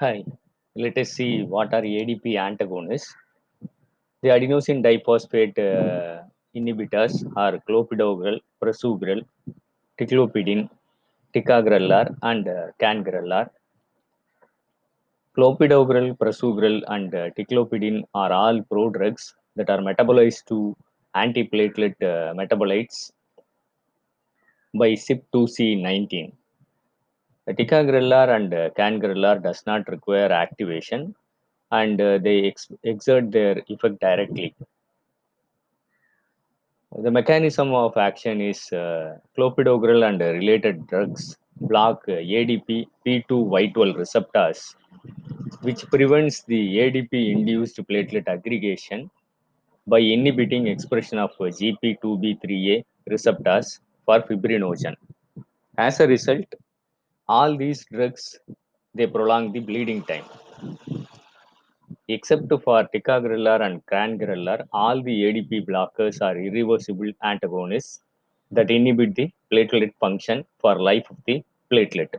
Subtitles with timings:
[0.00, 0.22] Hi,
[0.76, 3.12] let us see what are ADP antagonists.
[4.22, 6.22] The adenosine diphosphate uh,
[6.54, 9.24] inhibitors are clopidogrel, prasugrel,
[10.00, 10.70] ticlopidine,
[11.34, 13.50] ticagrelor, and uh, cangrelor.
[15.36, 20.76] Clopidogrel, prasugrel, and uh, ticlopidine are all prodrugs that are metabolized to
[21.16, 23.10] antiplatelet uh, metabolites
[24.74, 26.37] by CYP2C19.
[27.54, 31.14] Ticagrelor and uh, does not require activation
[31.70, 34.54] and uh, they ex- exert their effect directly.
[36.96, 44.74] The mechanism of action is uh, clopidogrel and related drugs block uh, ADP P2Y12 receptors,
[45.62, 49.10] which prevents the ADP induced platelet aggregation
[49.86, 54.94] by inhibiting expression of uh, GP2B3A receptors for fibrinogen.
[55.76, 56.46] As a result,
[57.28, 58.24] all these drugs
[58.94, 60.24] they prolong the bleeding time.
[62.08, 68.00] Except for ticagrelor and cangrelor, all the ADP blockers are irreversible antagonists
[68.50, 72.14] that inhibit the platelet function for life of the platelet.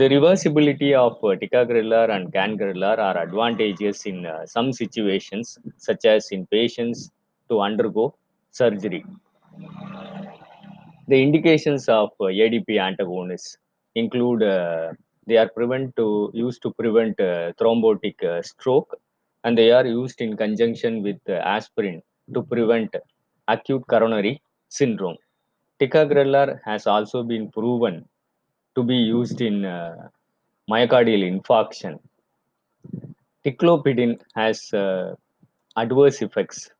[0.00, 6.46] The reversibility of ticagrelor and cangrelor are advantageous in uh, some situations, such as in
[6.46, 7.10] patients
[7.50, 8.16] to undergo
[8.50, 9.04] surgery.
[11.06, 13.58] The indications of uh, ADP antagonists
[13.94, 14.92] include uh,
[15.26, 18.98] they are prevent to used to prevent uh, thrombotic uh, stroke,
[19.44, 22.02] and they are used in conjunction with aspirin
[22.34, 22.94] to prevent
[23.48, 25.16] acute coronary syndrome.
[25.80, 28.08] Ticagrelor has also been proven
[28.74, 30.08] to be used in uh,
[30.70, 31.98] myocardial infarction.
[33.44, 35.14] Ticlopidine has uh,
[35.76, 36.70] adverse effects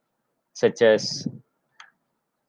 [0.55, 1.29] such as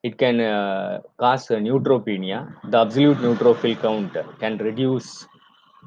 [0.07, 2.39] it can uh, cause neutropenia.
[2.71, 5.27] The absolute neutrophil count can reduce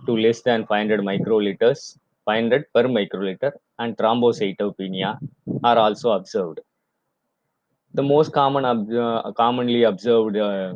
[0.06, 5.18] to less than 500 microliters, 500 per microliter, and thrombocytopenia
[5.62, 6.58] are also observed.
[7.94, 10.74] The most common uh, commonly observed uh,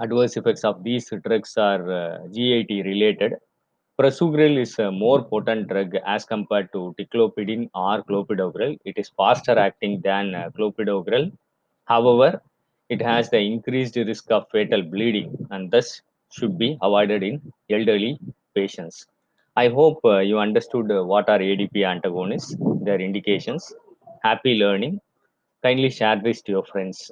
[0.00, 3.34] adverse effects of these drugs are uh, GIT related.
[3.98, 8.76] Prasugrel is a more potent drug as compared to ticlopidine or clopidogrel.
[8.84, 11.32] It is faster acting than uh, clopidogrel.
[11.86, 12.42] However,
[12.88, 18.18] it has the increased risk of fatal bleeding and thus should be avoided in elderly
[18.54, 19.06] patients.
[19.56, 23.74] I hope uh, you understood uh, what are ADP antagonists, their indications.
[24.22, 25.00] Happy learning.
[25.62, 27.10] Kindly share this to your friends.